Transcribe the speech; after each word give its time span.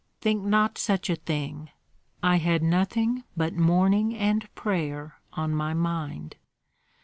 "Think 0.19 0.43
not 0.43 0.79
such 0.79 1.11
a 1.11 1.15
thing! 1.15 1.69
I 2.23 2.37
had 2.37 2.63
nothing 2.63 3.23
but 3.37 3.53
mourning 3.53 4.15
and 4.17 4.49
prayer 4.55 5.19
on 5.33 5.53
my 5.53 5.75
mind." 5.75 6.37